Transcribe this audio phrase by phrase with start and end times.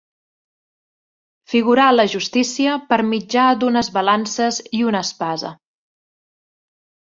[1.53, 5.55] Figurar la justícia per mitjà d'unes balances i una espasa.